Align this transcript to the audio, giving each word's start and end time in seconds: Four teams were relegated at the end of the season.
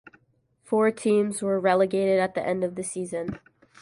Four 0.63 0.89
teams 0.89 1.43
were 1.43 1.59
relegated 1.59 2.19
at 2.19 2.33
the 2.33 2.43
end 2.43 2.63
of 2.63 2.73
the 2.73 2.81
season. 2.83 3.39